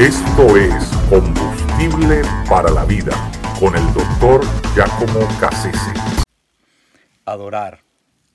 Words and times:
Esto 0.00 0.56
es 0.56 0.86
Combustible 1.10 2.22
para 2.48 2.70
la 2.70 2.86
Vida 2.86 3.12
con 3.60 3.76
el 3.76 3.84
doctor 3.92 4.40
Giacomo 4.74 5.28
Cassese. 5.38 5.92
Adorar, 7.26 7.80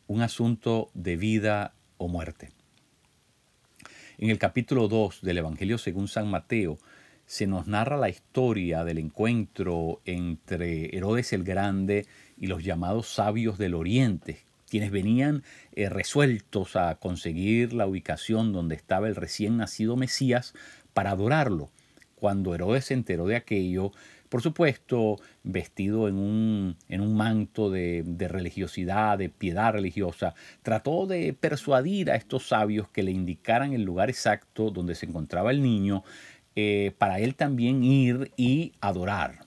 un 0.05 0.21
asunto 0.21 0.91
de 0.93 1.17
vida 1.17 1.73
o 1.97 2.07
muerte. 2.07 2.51
En 4.19 4.29
el 4.29 4.37
capítulo 4.37 4.87
2 4.87 5.23
del 5.23 5.39
Evangelio 5.39 5.79
según 5.79 6.07
San 6.07 6.29
Mateo 6.29 6.77
se 7.25 7.47
nos 7.47 7.65
narra 7.65 7.97
la 7.97 8.09
historia 8.09 8.83
del 8.83 8.99
encuentro 8.99 10.01
entre 10.05 10.95
Herodes 10.95 11.33
el 11.33 11.43
Grande 11.43 12.05
y 12.37 12.45
los 12.45 12.63
llamados 12.63 13.07
sabios 13.07 13.57
del 13.57 13.73
Oriente, 13.73 14.43
quienes 14.69 14.91
venían 14.91 15.41
eh, 15.71 15.89
resueltos 15.89 16.75
a 16.75 16.93
conseguir 16.95 17.73
la 17.73 17.87
ubicación 17.87 18.53
donde 18.53 18.75
estaba 18.75 19.07
el 19.07 19.15
recién 19.15 19.57
nacido 19.57 19.95
Mesías 19.95 20.53
para 20.95 21.11
adorarlo. 21.11 21.69
Cuando 22.15 22.55
Herodes 22.55 22.85
se 22.85 22.93
enteró 22.95 23.27
de 23.27 23.35
aquello, 23.35 23.91
por 24.29 24.41
supuesto, 24.41 25.17
vestido 25.43 26.07
en 26.07 26.15
un, 26.15 26.77
en 26.87 27.01
un 27.01 27.15
manto 27.15 27.69
de, 27.69 28.03
religiosidad, 28.17 29.17
de 29.17 29.29
piedad 29.29 29.73
religiosa, 29.73 30.33
trató 30.63 31.05
de 31.05 31.33
persuadir 31.33 32.09
a 32.09 32.15
estos 32.15 32.47
sabios 32.47 32.87
que 32.87 33.03
le 33.03 33.11
indicaran 33.11 33.73
el 33.73 33.83
lugar 33.83 34.09
exacto 34.09 34.71
donde 34.71 34.95
se 34.95 35.05
encontraba 35.05 35.51
el 35.51 35.61
niño, 35.61 36.03
eh, 36.55 36.93
para 36.97 37.19
él 37.19 37.35
también 37.35 37.83
ir 37.83 38.31
y 38.37 38.71
adorar. 38.79 39.45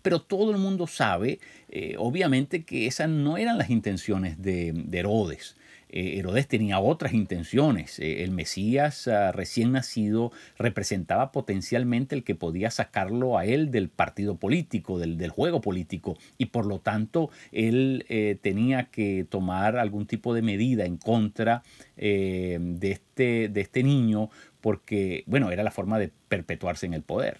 Pero 0.00 0.22
todo 0.22 0.50
el 0.50 0.58
mundo 0.58 0.86
sabe, 0.86 1.38
eh, 1.68 1.96
obviamente, 1.98 2.64
que 2.64 2.86
esas 2.86 3.10
no 3.10 3.36
eran 3.36 3.58
las 3.58 3.68
intenciones 3.68 4.40
de, 4.40 4.72
de 4.72 4.98
Herodes. 4.98 5.56
Eh, 5.88 6.18
Herodes 6.18 6.48
tenía 6.48 6.80
otras 6.80 7.12
intenciones. 7.14 7.98
Eh, 7.98 8.24
el 8.24 8.30
Mesías 8.30 9.08
ah, 9.08 9.32
recién 9.32 9.72
nacido 9.72 10.32
representaba 10.58 11.32
potencialmente 11.32 12.14
el 12.14 12.24
que 12.24 12.34
podía 12.34 12.70
sacarlo 12.70 13.38
a 13.38 13.44
él 13.44 13.70
del 13.70 13.88
partido 13.88 14.36
político, 14.36 14.98
del, 14.98 15.16
juego 15.30 15.60
político, 15.60 16.16
y 16.38 16.46
por 16.46 16.66
lo 16.66 16.80
tanto 16.80 17.30
él 17.52 18.04
eh, 18.08 18.38
tenía 18.40 18.84
que 18.84 19.26
tomar 19.28 19.76
algún 19.76 20.06
tipo 20.06 20.34
de 20.34 20.42
medida 20.42 20.84
en 20.84 20.96
contra 20.96 21.62
de, 21.96 22.78
este, 22.82 23.48
de 23.48 23.60
este 23.60 23.82
niño, 23.82 24.30
porque, 24.60 25.24
bueno, 25.26 25.50
era 25.50 25.62
la 25.62 25.70
forma 25.70 25.98
de 25.98 26.10
perpetuarse 26.28 26.86
en 26.86 26.94
el 26.94 27.02
poder 27.02 27.38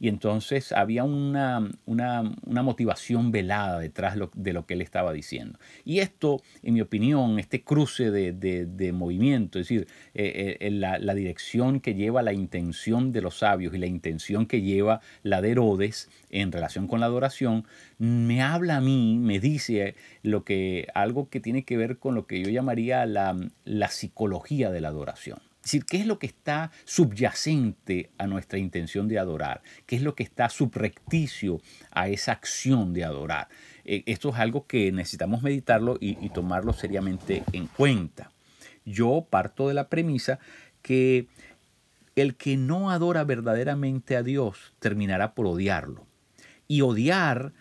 y 0.00 0.08
entonces 0.08 0.72
había 0.72 1.04
una, 1.04 1.70
una, 1.86 2.22
motivación 2.62 3.30
velada 3.30 3.78
detrás 3.78 4.16
de 4.34 4.52
lo 4.52 4.66
que 4.66 4.74
él 4.74 4.80
estaba 4.80 5.12
diciendo. 5.12 5.58
Y 5.84 6.00
esto, 6.00 6.42
en 6.62 6.74
mi 6.74 6.80
opinión, 6.80 7.38
este 7.38 7.62
cruce 7.62 8.10
de, 8.10 8.92
movimiento, 8.92 9.58
es 9.58 9.68
decir, 9.68 9.88
eh, 10.14 10.58
eh, 10.60 10.70
la, 10.70 10.98
la, 10.98 11.14
dirección 11.14 11.80
que 11.80 11.94
lleva 11.94 12.22
la 12.22 12.32
intención 12.32 13.12
de 13.12 13.22
los 13.22 13.38
sabios 13.38 13.74
y 13.74 13.78
la 13.78 13.86
intención 13.86 14.46
que 14.46 14.62
lleva 14.62 15.00
la 15.22 15.40
de 15.40 15.50
Herodes 15.50 16.08
en 16.30 16.52
relación 16.52 16.86
con 16.86 17.00
la 17.00 17.06
adoración, 17.06 17.64
me 17.98 18.42
habla 18.42 18.76
a 18.76 18.80
mí, 18.80 19.18
me 19.20 19.40
dice 19.40 19.94
lo 20.22 20.44
que, 20.44 20.88
algo 20.94 21.28
que 21.28 21.40
tiene 21.40 21.64
que 21.64 21.76
ver 21.76 21.98
con 21.98 22.14
lo 22.14 22.26
que 22.26 22.42
yo 22.42 22.50
llamaría 22.50 23.06
la, 23.06 23.36
la 23.64 23.88
psicología 23.88 24.70
de 24.70 24.80
la 24.80 24.88
adoración. 24.88 25.38
Es 25.64 25.72
decir, 25.72 25.86
¿qué 25.86 25.96
es 25.96 26.06
lo 26.06 26.18
que 26.18 26.26
está 26.26 26.70
subyacente 26.84 28.10
a 28.18 28.26
nuestra 28.26 28.58
intención 28.58 29.08
de 29.08 29.18
adorar? 29.18 29.62
¿Qué 29.86 29.96
es 29.96 30.02
lo 30.02 30.14
que 30.14 30.22
está 30.22 30.50
subrecticio 30.50 31.58
a 31.90 32.08
esa 32.08 32.32
acción 32.32 32.92
de 32.92 33.04
adorar? 33.04 33.48
Eh, 33.86 34.02
esto 34.04 34.28
es 34.28 34.34
algo 34.34 34.66
que 34.66 34.92
necesitamos 34.92 35.42
meditarlo 35.42 35.96
y, 35.98 36.22
y 36.22 36.28
tomarlo 36.28 36.74
seriamente 36.74 37.44
en 37.52 37.66
cuenta. 37.66 38.30
Yo 38.84 39.26
parto 39.30 39.68
de 39.68 39.74
la 39.74 39.88
premisa 39.88 40.38
que 40.82 41.28
el 42.14 42.36
que 42.36 42.58
no 42.58 42.90
adora 42.90 43.24
verdaderamente 43.24 44.16
a 44.16 44.22
Dios 44.22 44.74
terminará 44.80 45.34
por 45.34 45.46
odiarlo. 45.46 46.06
Y 46.68 46.82
odiar 46.82 47.54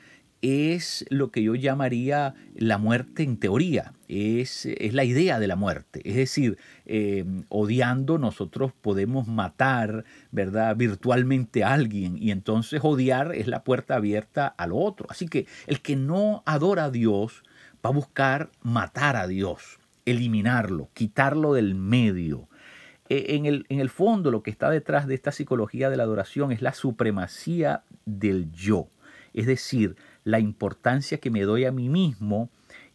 es 0.44 1.06
lo 1.10 1.32
que 1.32 1.42
yo 1.42 1.56
llamaría 1.56 2.36
la 2.54 2.78
muerte 2.78 3.24
en 3.24 3.38
teoría, 3.38 3.94
es, 4.09 4.66
es 4.66 4.94
la 4.94 5.06
idea 5.06 5.40
de 5.40 5.48
la 5.48 5.56
muerte. 5.56 6.02
Es 6.04 6.18
decir, 6.18 6.58
eh, 6.86 7.24
odiando 7.48 8.18
nosotros 8.18 8.74
podemos 8.74 9.26
matar, 9.26 10.03
¿verdad?, 10.32 10.76
virtualmente 10.76 11.64
a 11.64 11.72
alguien 11.72 12.18
y 12.22 12.32
entonces 12.32 12.82
odiar 12.84 13.34
es 13.34 13.48
la 13.48 13.64
puerta 13.64 13.96
abierta 13.96 14.48
al 14.48 14.74
otro. 14.74 15.08
Así 15.09 15.30
que 15.30 15.48
el 15.66 15.80
que 15.80 15.96
no 15.96 16.44
adora 16.46 16.86
a 16.86 16.92
Dios 16.92 17.44
va 17.84 17.92
a 17.92 17.94
buscar 17.94 18.52
matar 18.62 19.16
a 19.16 19.28
Dios, 19.28 19.80
eliminarlo, 20.06 20.90
quitarlo 20.94 21.53
del 21.53 21.74
medio. 21.74 22.50
E, 23.08 23.36
en 23.36 23.46
el, 23.46 23.66
en 23.70 23.80
el 23.80 23.90
fondo 23.90 24.30
lo 24.30 24.44
que 24.44 24.52
está 24.52 24.70
detrás 24.70 25.08
de 25.08 25.16
esta 25.16 25.32
psicología 25.32 25.90
de 25.90 25.96
la 25.96 26.03
adoración 26.03 26.52
es 26.52 26.62
la 26.62 26.74
supremacía 26.74 27.84
del 28.06 28.52
yo. 28.52 28.90
Es 29.34 29.48
decir, 29.48 29.96
la 30.23 30.39
importancia 30.39 31.17
que 31.17 31.31
me 31.31 31.44
doy 31.44 31.66
a 31.66 31.72
mí 31.72 31.89
mismo 31.89 32.50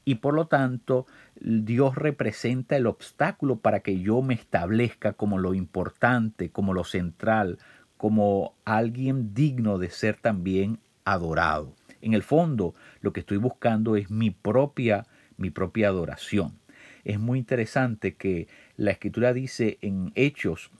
y 0.04 0.16
por 0.16 0.34
lo 0.34 0.46
tanto 0.46 1.06
Dios 1.38 1.94
representa 1.94 2.76
el 2.76 2.86
obstáculo 2.86 3.56
para 3.56 3.80
que 3.80 4.00
yo 4.00 4.22
me 4.22 4.34
establezca 4.34 5.12
como 5.12 5.38
lo 5.38 5.54
importante, 5.54 6.50
como 6.50 6.72
lo 6.72 6.84
central, 6.84 7.58
como 7.96 8.54
alguien 8.64 9.34
digno 9.34 9.78
de 9.78 9.90
ser 9.90 10.16
también 10.16 10.78
adorado. 11.04 11.74
En 12.00 12.14
el 12.14 12.22
fondo, 12.22 12.74
lo 13.00 13.12
que 13.12 13.20
estoy 13.20 13.36
buscando 13.36 13.96
es 13.96 14.10
mi 14.10 14.30
propia 14.30 15.06
mi 15.36 15.50
propia 15.50 15.88
adoración. 15.88 16.58
Es 17.04 17.20
muy 17.20 17.38
interesante 17.38 18.16
que 18.16 18.48
la 18.76 18.90
escritura 18.90 19.32
dice 19.32 19.78
en 19.82 20.12
Hechos 20.14 20.70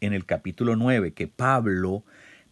en 0.00 0.12
el 0.12 0.26
capítulo 0.26 0.76
9 0.76 1.12
que 1.12 1.28
Pablo 1.28 2.04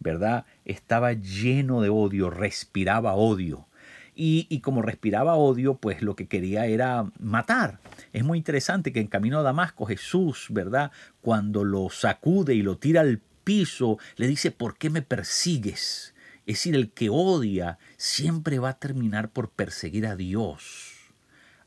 ¿verdad? 0.03 0.45
Estaba 0.65 1.13
lleno 1.13 1.81
de 1.81 1.89
odio, 1.89 2.29
respiraba 2.29 3.13
odio. 3.13 3.67
Y, 4.15 4.59
como 4.59 4.83
respiraba 4.83 5.35
odio, 5.35 5.75
pues 5.75 6.03
lo 6.03 6.15
que 6.15 6.27
quería 6.27 6.67
era 6.67 7.11
matar. 7.19 7.79
Es 8.11 8.23
muy 8.23 8.37
interesante 8.37 8.93
que 8.93 8.99
en 8.99 9.07
camino 9.07 9.39
a 9.39 9.43
Damasco 9.43 9.87
Jesús, 9.87 10.47
¿verdad? 10.51 10.91
Cuando 11.21 11.63
lo 11.63 11.89
sacude 11.89 12.53
y 12.53 12.61
lo 12.61 12.77
tira 12.77 13.01
al 13.01 13.21
piso, 13.43 13.97
le 14.17 14.27
dice, 14.27 14.51
¿por 14.51 14.77
qué 14.77 14.91
me 14.91 15.01
persigues? 15.01 16.13
Es 16.45 16.57
decir, 16.57 16.75
el 16.75 16.91
que 16.91 17.09
odia 17.09 17.79
siempre 17.97 18.59
va 18.59 18.69
a 18.69 18.79
terminar 18.79 19.29
por 19.29 19.49
perseguir 19.49 20.05
a 20.05 20.15
Dios, 20.15 20.91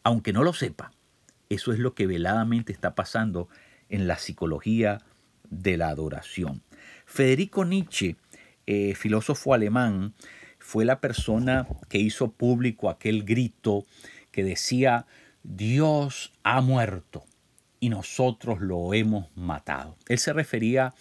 aunque 0.04 0.32
no 0.32 0.44
lo 0.44 0.52
sepa. 0.52 0.92
Eso 1.48 1.72
es 1.72 1.78
lo 1.78 1.94
que 1.94 2.06
veladamente 2.06 2.72
está 2.72 2.94
pasando 2.94 3.48
en 3.88 4.06
la 4.06 4.18
psicología 4.18 5.00
de 5.48 5.76
la 5.76 5.88
adoración. 5.88 6.62
Federico 7.06 7.64
Nietzsche 7.64 8.16
eh, 8.66 8.94
filósofo 8.94 9.54
alemán, 9.54 10.15
fue 10.59 10.84
la 10.84 11.00
persona 11.00 11.66
que 11.88 11.99
hizo 11.99 12.32
público 12.32 12.91
aquel 12.91 13.25
grito 13.25 13.84
que 14.32 14.44
decía, 14.44 15.06
Dios 15.43 16.32
ha 16.43 16.60
muerto 16.60 17.25
y 17.78 17.88
nosotros 17.88 18.60
lo 18.60 18.93
hemos 18.94 19.28
matado. 19.37 19.97
Él 20.09 20.19
se 20.19 20.32
refería 20.32 20.93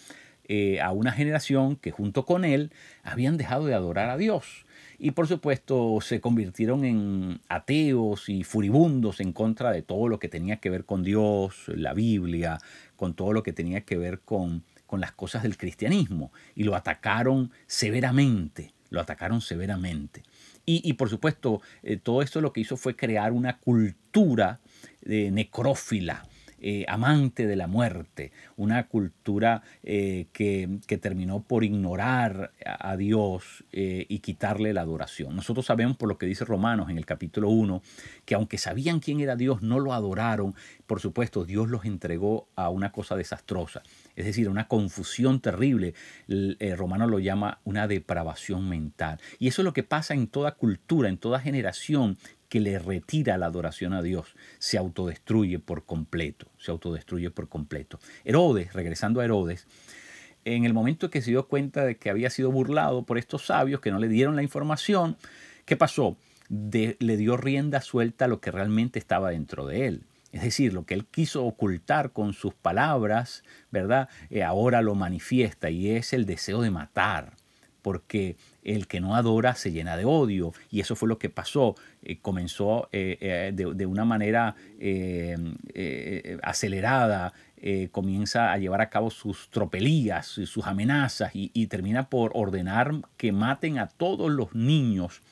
eh, 0.48 0.80
a 0.80 0.92
una 0.92 1.10
generación 1.10 1.74
que 1.74 1.90
junto 1.90 2.24
con 2.24 2.44
él 2.44 2.70
habían 3.02 3.36
dejado 3.36 3.66
de 3.66 3.74
adorar 3.74 4.10
a 4.10 4.16
Dios. 4.16 4.64
Y 4.98 5.10
por 5.10 5.26
supuesto 5.26 5.98
se 6.00 6.20
convirtieron 6.20 6.84
en 6.84 7.40
ateos 7.48 8.28
y 8.28 8.44
furibundos 8.44 9.20
en 9.20 9.32
contra 9.32 9.72
de 9.72 9.82
todo 9.82 10.06
lo 10.08 10.20
que 10.20 10.28
tenía 10.28 10.58
que 10.58 10.70
ver 10.70 10.84
con 10.84 11.02
Dios, 11.02 11.64
la 11.66 11.92
Biblia, 11.92 12.58
con 12.94 13.14
todo 13.14 13.32
lo 13.32 13.42
que 13.42 13.52
tenía 13.52 13.80
que 13.80 13.96
ver 13.96 14.20
con 14.20 14.62
con 14.86 15.00
las 15.00 15.12
cosas 15.12 15.42
del 15.42 15.56
cristianismo 15.56 16.32
y 16.54 16.64
lo 16.64 16.74
atacaron 16.74 17.50
severamente, 17.66 18.72
lo 18.90 19.00
atacaron 19.00 19.40
severamente. 19.40 20.22
Y, 20.68 20.94
por 20.94 21.08
supuesto, 21.08 21.62
eh, 21.84 21.96
todo 21.96 22.22
esto 22.22 22.40
lo 22.40 22.52
que 22.52 22.60
hizo 22.60 22.76
fue 22.76 22.96
crear 22.96 23.30
una 23.30 23.58
cultura 23.58 24.58
de 25.00 25.30
necrófila, 25.30 26.26
eh, 26.58 26.86
amante 26.88 27.46
de 27.46 27.54
la 27.54 27.66
muerte, 27.66 28.32
una 28.56 28.88
cultura 28.88 29.62
eh, 29.82 30.26
que, 30.32 30.80
terminó 31.00 31.42
por 31.42 31.64
ignorar 31.64 32.52
a, 32.64 32.96
Dios 32.96 33.64
eh, 33.72 34.06
y 34.08 34.20
quitarle 34.20 34.72
la 34.72 34.80
adoración. 34.80 35.36
Nosotros 35.36 35.66
sabemos 35.66 35.98
por 35.98 36.08
lo 36.08 36.16
que 36.16 36.24
dice 36.24 36.46
Romanos 36.46 36.88
en 36.88 36.96
el 36.96 37.04
capítulo 37.04 37.50
1, 37.50 37.82
que 38.24 38.34
aunque 38.34 38.56
sabían 38.56 39.00
quién 39.00 39.20
era 39.20 39.36
Dios, 39.36 39.60
no 39.60 39.80
lo 39.80 39.92
adoraron. 39.92 40.54
Por 40.86 41.00
supuesto, 41.00 41.44
Dios 41.44 41.68
los 41.68 41.84
entregó 41.84 42.48
a 42.56 42.70
una 42.70 42.90
cosa 42.90 43.16
desastrosa, 43.16 43.82
es 44.14 44.24
decir, 44.24 44.48
una 44.48 44.66
confusión 44.66 45.40
terrible. 45.40 45.94
El, 46.26 46.56
Romano 46.76 47.06
lo 47.06 47.18
llama 47.18 47.60
una 47.64 47.86
depravación 47.86 48.68
mental. 48.68 49.20
Y 49.38 49.48
eso 49.48 49.60
es 49.60 49.64
lo 49.64 49.72
que 49.72 49.82
pasa 49.82 50.14
en 50.14 50.26
toda 50.26 50.52
cultura, 50.52 51.08
en 51.08 51.18
toda 51.18 51.40
generación 51.40 52.16
que 52.48 52.60
le 52.60 52.78
retira 52.78 53.38
la 53.38 53.46
adoración 53.46 53.92
a 53.92 54.02
Dios, 54.02 54.34
se 54.58 54.78
autodestruye 54.78 55.58
por 55.58 55.84
completo, 55.84 56.46
se 56.58 56.70
autodestruye 56.70 57.30
por 57.30 57.48
completo. 57.48 57.98
Herodes, 58.24 58.72
regresando 58.72 59.20
a 59.20 59.24
Herodes, 59.24 59.66
en 60.44 60.64
el 60.64 60.72
momento 60.72 61.10
que 61.10 61.22
se 61.22 61.30
dio 61.30 61.48
cuenta 61.48 61.84
de 61.84 61.96
que 61.96 62.10
había 62.10 62.30
sido 62.30 62.52
burlado 62.52 63.04
por 63.04 63.18
estos 63.18 63.46
sabios 63.46 63.80
que 63.80 63.90
no 63.90 63.98
le 63.98 64.08
dieron 64.08 64.36
la 64.36 64.42
información, 64.42 65.16
¿qué 65.64 65.76
pasó? 65.76 66.16
le 66.48 67.16
dio 67.16 67.36
rienda 67.36 67.80
suelta 67.80 68.26
a 68.26 68.28
lo 68.28 68.40
que 68.40 68.52
realmente 68.52 69.00
estaba 69.00 69.30
dentro 69.30 69.66
de 69.66 69.88
él. 69.88 70.04
Es 70.32 70.42
decir, 70.42 70.72
lo 70.72 70.84
que 70.84 70.94
él 70.94 71.06
quiso 71.06 71.44
ocultar 71.44 72.12
con 72.12 72.34
sus 72.34 72.54
palabras, 72.54 73.42
¿verdad? 73.70 74.08
Eh, 74.30 74.42
ahora 74.42 74.82
lo 74.82 74.94
manifiesta 74.94 75.70
y 75.70 75.90
es 75.90 76.12
el 76.12 76.26
deseo 76.26 76.60
de 76.60 76.70
matar, 76.70 77.32
porque 77.86 78.34
el 78.64 78.88
que 78.88 79.00
no 79.00 79.14
adora 79.14 79.54
se 79.54 79.70
llena 79.70 79.96
de 79.96 80.04
odio 80.04 80.52
y 80.72 80.80
eso 80.80 80.96
fue 80.96 81.08
lo 81.08 81.20
que 81.20 81.30
pasó. 81.30 81.76
Eh, 82.02 82.18
comenzó 82.20 82.88
de, 82.90 83.54
de, 83.54 83.86
una 83.86 84.04
manera 84.04 84.56
acelerada 86.42 87.32
eh, 87.58 87.88
comienza 87.90 88.52
a 88.52 88.58
llevar 88.58 88.82
a 88.82 88.90
cabo 88.90 89.10
sus 89.10 89.48
tropelías 89.48 90.26
sus 90.26 90.66
amenazas 90.66 91.30
y, 91.32 91.66
termina 91.68 92.10
por 92.10 92.32
ordenar 92.34 92.92
que 93.16 93.32
maten 93.32 93.78
a 93.78 93.86
todos 93.86 94.30
los 94.30 94.54
niños 94.54 95.22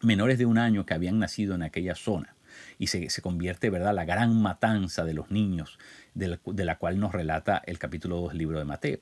menores 0.00 0.38
de 0.38 0.46
un 0.46 0.58
año 0.58 0.84
que 0.84 0.94
habían 0.94 1.20
nacido 1.20 1.54
en 1.54 1.62
aquella 1.62 1.94
zona. 1.94 2.34
Y 2.78 2.88
se, 2.88 3.08
convierte, 3.22 3.70
¿verdad?, 3.70 3.94
la 3.94 4.04
gran 4.04 4.42
matanza 4.42 5.04
de 5.04 5.14
los 5.14 5.30
niños, 5.30 5.78
de 6.14 6.36
la, 6.64 6.76
cual 6.78 6.98
nos 6.98 7.12
relata 7.12 7.62
el 7.64 7.78
capítulo 7.78 8.16
2 8.16 8.30
del 8.30 8.38
libro 8.38 8.58
de 8.58 8.64
Mateo. 8.64 8.98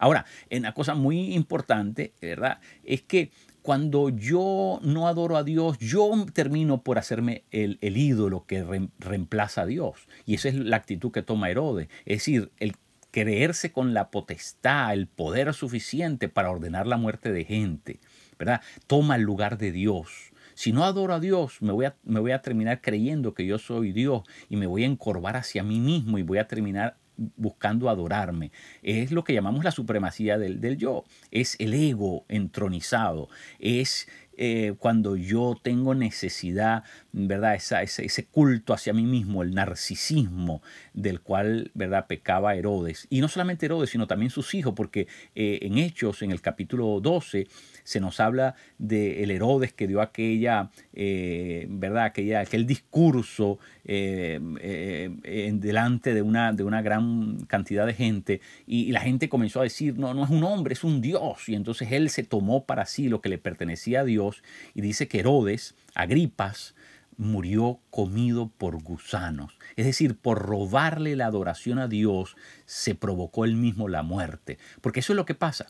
Ahora, 0.00 0.24
una 0.50 0.74
cosa 0.74 0.94
muy 0.94 1.34
importante, 1.34 2.14
¿verdad?, 2.20 2.58
es 2.82 3.02
que 3.02 3.30
cuando 3.62 4.08
yo 4.08 4.80
no 4.82 5.06
adoro 5.06 5.36
a 5.36 5.44
Dios, 5.44 5.78
yo 5.78 6.10
termino 6.32 6.82
por 6.82 6.98
hacerme 6.98 7.44
el, 7.50 7.78
ídolo 7.82 8.46
que 8.46 8.64
reemplaza 8.98 9.62
a 9.62 9.66
Dios. 9.66 10.08
Y 10.24 10.34
esa 10.34 10.48
es 10.48 10.54
la 10.54 10.76
actitud 10.76 11.12
que 11.12 11.22
toma 11.22 11.50
Herodes. 11.50 11.88
Es 12.06 12.18
decir, 12.18 12.50
el 12.58 12.74
creerse 13.10 13.70
con 13.70 13.92
la 13.92 14.10
potestad, 14.10 14.94
el 14.94 15.06
poder 15.06 15.52
suficiente 15.52 16.30
para 16.30 16.50
ordenar 16.50 16.86
la 16.86 16.96
muerte 16.96 17.32
de 17.32 17.44
gente, 17.44 18.00
¿verdad? 18.38 18.62
Toma 18.86 19.16
el 19.16 19.22
lugar 19.22 19.58
de 19.58 19.72
Dios. 19.72 20.32
Si 20.54 20.72
no 20.72 20.84
adoro 20.84 21.14
a 21.14 21.20
Dios, 21.20 21.60
me 21.60 21.72
voy 21.72 21.86
a, 21.86 21.96
me 22.02 22.20
voy 22.20 22.32
a 22.32 22.42
terminar 22.42 22.80
creyendo 22.80 23.34
que 23.34 23.46
yo 23.46 23.58
soy 23.58 23.92
Dios 23.92 24.22
y 24.48 24.56
me 24.56 24.66
voy 24.66 24.84
a 24.84 24.86
encorvar 24.86 25.36
hacia 25.36 25.62
mí 25.62 25.80
mismo 25.80 26.18
y 26.18 26.22
voy 26.22 26.38
a 26.38 26.48
terminar 26.48 26.96
buscando 27.36 27.88
adorarme. 27.88 28.50
Es 28.82 29.12
lo 29.12 29.24
que 29.24 29.34
llamamos 29.34 29.64
la 29.64 29.70
supremacía 29.70 30.38
del, 30.38 30.60
del 30.60 30.76
yo. 30.76 31.04
Es 31.30 31.56
el 31.58 31.74
ego 31.74 32.24
entronizado. 32.28 33.28
Es 33.58 34.08
eh, 34.42 34.72
cuando 34.78 35.16
yo 35.16 35.54
tengo 35.62 35.94
necesidad, 35.94 36.82
¿verdad? 37.12 37.56
Ese, 37.56 38.24
culto 38.24 38.72
hacia 38.72 38.94
mí 38.94 39.02
mismo, 39.02 39.42
el 39.42 39.54
narcisismo 39.54 40.62
del 40.94 41.20
cual, 41.20 41.70
¿verdad? 41.74 42.06
Pecaba 42.06 42.54
Herodes. 42.54 43.06
Y 43.10 43.20
no 43.20 43.28
solamente 43.28 43.66
Herodes, 43.66 43.90
sino 43.90 44.06
también 44.06 44.30
sus 44.30 44.54
hijos, 44.54 44.72
porque 44.74 45.08
eh, 45.34 45.58
en 45.60 45.76
Hechos, 45.76 46.22
en 46.22 46.30
el 46.30 46.40
capítulo 46.40 47.00
12, 47.02 47.48
se 47.84 48.00
nos 48.00 48.18
habla 48.18 48.54
del 48.78 49.20
el 49.20 49.30
Herodes 49.30 49.74
que 49.74 49.86
dio 49.86 50.00
aquella, 50.00 50.70
eh, 50.94 51.66
¿verdad? 51.68 52.04
Aquella, 52.04 52.40
aquel 52.40 52.66
discurso 52.66 53.58
en 53.84 55.60
delante 55.60 56.14
de 56.14 56.22
una, 56.22 56.52
de 56.52 56.62
una 56.62 56.80
gran 56.80 57.44
cantidad 57.46 57.86
de 57.86 57.92
gente 57.92 58.40
y, 58.66 58.90
la 58.90 59.00
gente 59.00 59.28
comenzó 59.28 59.60
a 59.60 59.64
decir, 59.64 59.98
no, 59.98 60.14
no 60.14 60.24
es 60.24 60.30
un 60.30 60.44
hombre, 60.44 60.72
es 60.72 60.82
un 60.82 61.00
Dios. 61.00 61.48
Y 61.48 61.54
entonces 61.54 61.92
él 61.92 62.08
se 62.08 62.22
tomó 62.22 62.64
para 62.64 62.86
sí 62.86 63.08
lo 63.08 63.20
que 63.20 63.28
le 63.28 63.38
pertenecía 63.38 64.00
a 64.00 64.04
Dios 64.04 64.29
y 64.74 64.80
dice 64.80 65.08
que 65.08 65.20
Herodes, 65.20 65.74
Agripas, 65.94 66.74
murió 67.20 67.80
comido 67.90 68.48
por 68.56 68.82
gusanos. 68.82 69.58
Es 69.76 69.84
decir, 69.84 70.16
por 70.16 70.38
robarle 70.38 71.16
la 71.16 71.26
adoración 71.26 71.78
a 71.78 71.86
Dios, 71.86 72.34
se 72.64 72.94
provocó 72.94 73.44
él 73.44 73.56
mismo 73.56 73.88
la 73.88 74.02
muerte. 74.02 74.58
Porque 74.80 75.00
eso 75.00 75.12
es 75.12 75.18
lo 75.18 75.26
que 75.26 75.34
pasa. 75.34 75.66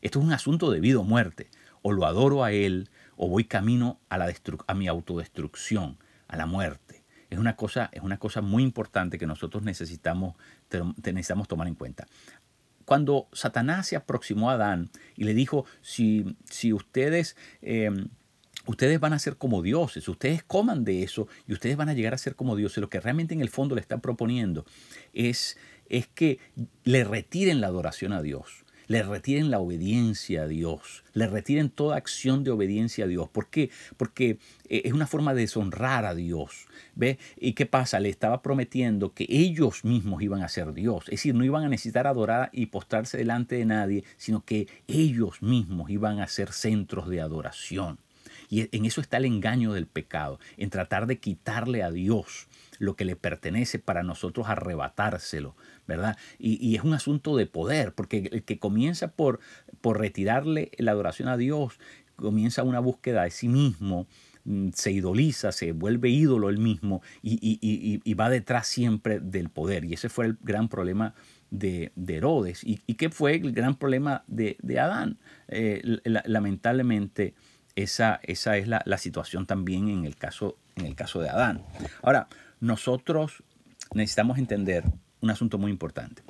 Esto 0.00 0.18
es 0.18 0.24
un 0.24 0.32
asunto 0.32 0.70
de 0.70 0.80
vida 0.80 0.98
o 0.98 1.04
muerte. 1.04 1.50
O 1.82 1.92
lo 1.92 2.06
adoro 2.06 2.42
a 2.42 2.52
él, 2.52 2.88
o 3.16 3.28
voy 3.28 3.44
camino 3.44 4.00
a, 4.08 4.16
la 4.16 4.32
a 4.66 4.74
mi 4.74 4.88
autodestrucción, 4.88 5.98
a 6.26 6.36
la 6.36 6.46
muerte. 6.46 7.02
Es 7.28 7.38
una, 7.38 7.54
cosa, 7.56 7.90
es 7.92 8.02
una 8.02 8.18
cosa 8.18 8.40
muy 8.40 8.62
importante 8.62 9.18
que 9.18 9.26
nosotros 9.26 9.62
necesitamos, 9.62 10.36
necesitamos 11.02 11.48
tomar 11.48 11.68
en 11.68 11.74
cuenta 11.74 12.06
cuando 12.84 13.28
Satanás 13.32 13.88
se 13.88 13.96
aproximó 13.96 14.50
a 14.50 14.54
Adán 14.54 14.90
y 15.16 15.24
le 15.24 15.34
dijo, 15.34 15.66
si, 15.80 16.36
si 16.44 16.72
ustedes... 16.72 17.36
Em, 17.62 18.08
ustedes 18.66 18.98
van 18.98 19.12
a 19.12 19.18
ser 19.18 19.36
como 19.36 19.60
dioses, 19.60 20.08
ustedes 20.08 20.42
coman 20.42 20.84
de 20.84 21.02
eso 21.02 21.28
y 21.46 21.52
ustedes 21.52 21.76
van 21.76 21.90
a 21.90 21.92
llegar 21.92 22.14
a 22.14 22.18
ser 22.18 22.34
como 22.34 22.56
dioses. 22.56 22.78
Lo 22.78 22.88
que 22.88 22.98
realmente 22.98 23.34
en 23.34 23.42
el 23.42 23.50
fondo 23.50 23.74
le 23.74 23.82
están 23.82 24.00
proponiendo 24.00 24.64
es, 25.12 25.58
es 25.90 26.06
que 26.06 26.38
le 26.82 27.04
retiren 27.04 27.60
la 27.60 27.66
adoración 27.66 28.14
a 28.14 28.22
Dios 28.22 28.63
le 28.86 29.02
retiren 29.02 29.50
la 29.50 29.58
obediencia 29.58 30.42
a 30.42 30.46
Dios, 30.46 31.04
le 31.12 31.26
retiren 31.26 31.70
toda 31.70 31.96
acción 31.96 32.44
de 32.44 32.50
obediencia 32.50 33.04
a 33.04 33.08
Dios. 33.08 33.28
¿Por 33.28 33.48
qué? 33.48 33.70
Porque 33.96 34.38
eh, 34.68 34.82
es 34.84 34.92
una 34.92 35.06
forma 35.06 35.34
de 35.34 35.42
deshonrar 35.42 36.04
a 36.04 36.14
Dios. 36.14 36.66
¿Ve? 36.94 37.18
¿Y 37.36 37.52
qué 37.52 37.66
pasa? 37.66 38.00
Le 38.00 38.08
estaba 38.08 38.42
prometiendo 38.42 39.12
que 39.12 39.26
ellos 39.28 39.84
mismos 39.84 40.22
iban 40.22 40.42
a 40.42 40.48
ser 40.48 40.72
Dios. 40.72 41.04
Es 41.04 41.20
decir, 41.20 41.34
no 41.34 41.44
iban 41.44 41.64
a 41.64 41.68
necesitar 41.68 42.06
adorar 42.06 42.50
y 42.52 42.66
postrarse 42.66 43.18
delante 43.18 43.56
de 43.56 43.64
nadie, 43.64 44.04
sino 44.16 44.44
que 44.44 44.68
ellos 44.86 45.42
mismos 45.42 45.90
iban 45.90 46.20
a 46.20 46.28
ser 46.28 46.52
centros 46.52 47.08
de 47.08 47.20
adoración. 47.20 47.98
Y 48.48 48.68
en 48.76 48.84
eso 48.84 49.00
está 49.00 49.16
el 49.16 49.24
engaño 49.24 49.72
del 49.72 49.86
pecado, 49.86 50.38
en 50.56 50.70
tratar 50.70 51.06
de 51.06 51.18
quitarle 51.18 51.82
a 51.82 51.90
Dios 51.90 52.46
lo 52.78 52.96
que 52.96 53.04
le 53.04 53.16
pertenece 53.16 53.78
para 53.78 54.02
nosotros 54.02 54.48
arrebatárselo, 54.48 55.56
¿verdad? 55.86 56.16
Y, 56.38 56.74
es 56.76 56.82
un 56.82 56.94
asunto 56.94 57.36
de 57.36 57.46
poder, 57.46 57.94
porque 57.94 58.28
el 58.32 58.42
que 58.44 58.58
comienza 58.58 59.08
por, 59.08 59.40
por 59.80 59.98
retirarle 59.98 60.70
la 60.78 60.92
adoración 60.92 61.28
a 61.28 61.36
Dios, 61.36 61.78
comienza 62.16 62.62
una 62.62 62.80
búsqueda 62.80 63.24
de 63.24 63.30
sí 63.30 63.48
mismo, 63.48 64.06
mm, 64.44 64.68
se 64.74 64.92
idoliza, 64.92 65.52
se 65.52 65.72
vuelve 65.72 66.08
ídolo 66.10 66.48
él 66.48 66.58
mismo 66.58 67.02
y, 67.22 68.14
va 68.14 68.30
detrás 68.30 68.66
siempre 68.66 69.20
del 69.20 69.48
poder. 69.50 69.84
Y 69.84 69.94
ese 69.94 70.08
fue 70.08 70.26
el 70.26 70.38
gran 70.42 70.68
problema 70.68 71.14
de, 71.50 71.92
Herodes. 72.06 72.62
¿Y, 72.64 72.76
qué 72.94 73.10
fue 73.10 73.36
el 73.36 73.52
gran 73.52 73.76
problema 73.76 74.24
de, 74.26 74.56
Adán? 74.78 75.18
Eh, 75.48 75.82
lamentablemente, 76.04 77.34
esa, 77.76 78.20
esa 78.22 78.56
es 78.56 78.68
la, 78.68 78.82
la, 78.84 78.98
situación 78.98 79.46
también 79.46 79.88
en 79.88 80.04
el, 80.04 80.16
caso, 80.16 80.58
en 80.76 80.86
el 80.86 80.94
caso 80.94 81.20
de 81.20 81.28
Adán. 81.28 81.62
Ahora, 82.02 82.28
nosotros 82.64 83.42
necesitamos 83.92 84.38
entender 84.38 84.84
un 85.20 85.30
asunto 85.30 85.58
muy 85.58 85.70
importante. 85.70 86.22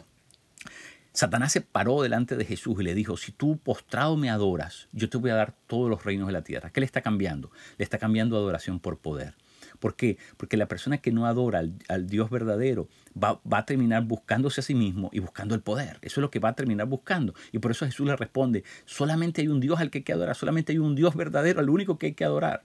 Satanás 1.12 1.52
se 1.52 1.60
paró 1.60 2.02
delante 2.02 2.36
de 2.36 2.44
Jesús 2.44 2.80
y 2.80 2.82
le 2.82 2.92
dijo, 2.92 3.16
si 3.16 3.30
tú 3.30 3.58
postrado 3.58 4.16
me 4.16 4.30
adoras, 4.30 4.88
yo 4.90 5.08
te 5.08 5.16
voy 5.16 5.30
a 5.30 5.36
dar 5.36 5.54
todos 5.68 5.88
los 5.88 6.04
reinos 6.04 6.26
de 6.26 6.32
la 6.32 6.42
tierra. 6.42 6.70
¿Qué 6.70 6.80
le 6.80 6.86
está 6.86 7.02
cambiando? 7.02 7.52
Le 7.78 7.84
está 7.84 7.98
cambiando 7.98 8.36
adoración 8.36 8.80
por 8.80 8.98
poder. 8.98 9.36
¿Por 9.78 9.94
qué? 9.94 10.18
Porque 10.36 10.56
la 10.56 10.66
persona 10.66 10.98
que 10.98 11.12
no 11.12 11.26
adora 11.26 11.62
al, 11.86 12.06
Dios 12.08 12.30
verdadero 12.30 12.88
va, 13.16 13.40
va, 13.50 13.58
a 13.58 13.64
terminar 13.64 14.02
buscándose 14.02 14.60
a 14.60 14.64
sí 14.64 14.74
mismo 14.74 15.10
y 15.12 15.20
buscando 15.20 15.54
el 15.54 15.60
poder. 15.60 15.98
Eso 16.02 16.18
es 16.18 16.22
lo 16.22 16.32
que 16.32 16.40
va 16.40 16.48
a 16.48 16.56
terminar 16.56 16.88
buscando. 16.88 17.34
Y 17.52 17.60
por 17.60 17.70
eso 17.70 17.86
Jesús 17.86 18.08
le 18.08 18.16
responde, 18.16 18.64
solamente 18.86 19.40
hay 19.40 19.46
un 19.46 19.60
Dios 19.60 19.78
al 19.78 19.90
que 19.90 19.98
hay 19.98 20.04
que 20.04 20.12
adorar, 20.12 20.34
solamente 20.34 20.72
hay 20.72 20.78
un 20.78 20.96
Dios 20.96 21.14
verdadero, 21.14 21.60
al 21.60 21.70
único 21.70 21.96
que 21.96 22.06
hay 22.06 22.14
que 22.14 22.24
adorar. 22.24 22.62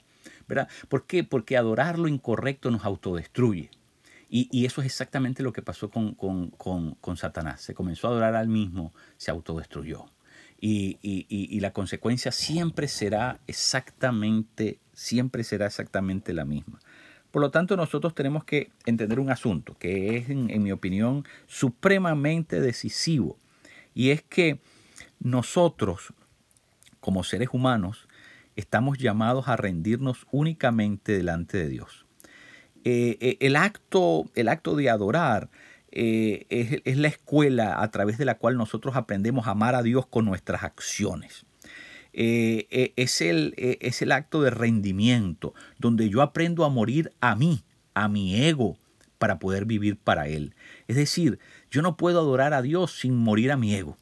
¿Verdad? 0.49 0.67
¿Por 0.89 1.05
qué? 1.05 1.23
Porque 1.23 1.55
adorar 1.55 1.97
lo 1.97 2.09
incorrecto 2.09 2.71
nos 2.71 2.83
autodestruye. 2.83 3.69
Y, 4.31 4.65
eso 4.65 4.81
es 4.81 4.85
exactamente 4.85 5.41
lo 5.41 5.53
que 5.53 5.63
pasó 5.63 5.89
con, 5.89 6.13
con, 6.13 7.17
Satanás. 7.17 7.61
Se 7.61 7.73
comenzó 7.73 8.07
a 8.07 8.11
adorar 8.11 8.35
al 8.35 8.47
mismo, 8.47 8.93
se 9.17 9.31
autodestruyó. 9.31 10.05
Y, 10.61 10.99
y, 11.01 11.59
la 11.61 11.73
consecuencia 11.73 12.31
siempre 12.31 12.87
será 12.87 13.39
exactamente, 13.47 14.77
siempre 14.93 15.43
será 15.43 15.65
exactamente 15.65 16.33
la 16.33 16.45
misma. 16.45 16.79
Por 17.31 17.41
lo 17.41 17.49
tanto, 17.49 17.75
nosotros 17.75 18.13
tenemos 18.13 18.43
que 18.43 18.71
entender 18.85 19.19
un 19.19 19.31
asunto 19.31 19.75
que 19.79 20.17
es, 20.17 20.29
en 20.29 20.61
mi 20.61 20.71
opinión, 20.71 21.25
supremamente 21.47 22.59
decisivo. 22.59 23.37
Y 23.95 24.11
es 24.11 24.21
que 24.21 24.59
nosotros, 25.19 26.13
como 26.99 27.23
seres 27.23 27.49
humanos, 27.51 28.07
estamos 28.59 28.97
llamados 28.97 29.47
a 29.47 29.55
rendirnos 29.55 30.27
únicamente 30.31 31.13
delante 31.13 31.57
de 31.57 31.69
Dios. 31.69 32.05
Eh, 32.83 33.17
eh, 33.19 33.37
el, 33.39 33.55
acto, 33.55 34.25
el 34.35 34.47
acto 34.47 34.75
de 34.75 34.89
adorar 34.89 35.49
eh, 35.91 36.45
es, 36.85 36.97
la 36.97 37.07
escuela 37.07 37.81
a 37.81 37.89
través 37.91 38.17
de 38.17 38.25
la 38.25 38.37
cual 38.37 38.57
nosotros 38.57 38.95
aprendemos 38.95 39.47
a 39.47 39.51
amar 39.51 39.75
a 39.75 39.83
Dios 39.83 40.05
con 40.05 40.25
nuestras 40.25 40.63
acciones. 40.63 41.45
es, 42.13 43.21
el, 43.21 43.53
es 43.57 44.01
el 44.01 44.11
acto 44.11 44.41
de 44.41 44.49
rendimiento, 44.49 45.53
donde 45.77 46.09
yo 46.09 46.21
aprendo 46.21 46.65
a 46.65 46.69
morir 46.69 47.11
a 47.21 47.35
mí, 47.35 47.63
a 47.93 48.07
mi 48.07 48.43
ego, 48.43 48.77
para 49.17 49.39
poder 49.39 49.65
vivir 49.65 49.97
para 49.97 50.27
Él. 50.27 50.53
Es 50.87 50.95
decir, 50.95 51.39
yo 51.71 51.81
no 51.81 51.97
puedo 51.97 52.19
adorar 52.19 52.53
a 52.53 52.61
Dios 52.61 52.91
sin 52.91 53.15
morir 53.15 53.51
a 53.51 53.57
mi 53.57 53.73
ego. 53.75 53.97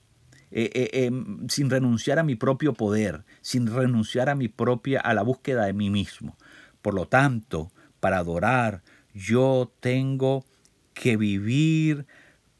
Eh, 0.51 0.71
eh, 0.73 1.05
em, 1.05 1.47
sin 1.49 1.69
renunciar 1.69 2.19
a 2.19 2.23
mi 2.23 2.35
propio 2.35 2.73
poder, 2.73 3.25
sin 3.41 3.67
renunciar 3.67 4.29
a 4.29 4.35
mi 4.35 4.47
propia, 4.47 5.01
a 5.01 5.13
la 5.13 5.21
búsqueda 5.21 5.65
de 5.65 5.73
mí 5.73 5.89
mismo. 5.89 6.37
Por 6.81 6.93
lo 6.93 7.05
tanto, 7.07 7.71
para 7.99 8.19
adorar, 8.19 8.81
yo 9.13 9.71
tengo 9.81 10.45
que 10.93 11.17
vivir 11.17 12.05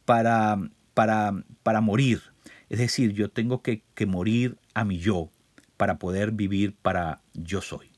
para, 0.06 0.58
para, 0.94 1.32
para 1.64 1.82
morir. 1.82 2.22
Es 2.70 2.80
decir, 2.80 3.14
yo 3.14 3.30
tengo 3.30 3.62
que, 3.62 3.84
que 3.96 4.06
morir 4.06 4.58
a 4.74 4.84
mi 4.84 5.00
yo 5.00 5.30
para 5.78 5.98
poder 5.98 6.32
vivir 6.32 6.76
para 6.76 7.22
yo 7.34 7.62
soy. 7.62 7.92